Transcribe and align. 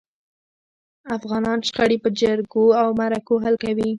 افغانان 1.17 1.59
شخړي 1.67 1.97
په 2.03 2.09
جرګو 2.19 2.65
او 2.81 2.87
مرکو 2.99 3.35
حل 3.43 3.55
کوي. 3.63 3.89